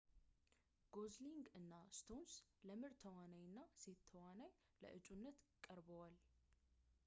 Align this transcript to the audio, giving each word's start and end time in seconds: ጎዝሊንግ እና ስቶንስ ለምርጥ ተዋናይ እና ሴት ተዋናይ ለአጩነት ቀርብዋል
ጎዝሊንግ 0.93 1.43
እና 1.59 1.73
ስቶንስ 1.97 2.33
ለምርጥ 2.67 2.95
ተዋናይ 3.05 3.43
እና 3.49 3.57
ሴት 3.83 3.99
ተዋናይ 4.15 4.51
ለአጩነት 4.81 5.37
ቀርብዋል 5.65 6.15